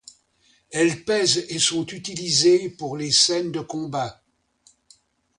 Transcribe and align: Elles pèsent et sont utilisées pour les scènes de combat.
Elles 0.71 1.05
pèsent 1.05 1.45
et 1.49 1.59
sont 1.59 1.85
utilisées 1.85 2.71
pour 2.71 2.97
les 2.97 3.11
scènes 3.11 3.51
de 3.51 3.59
combat. 3.59 4.23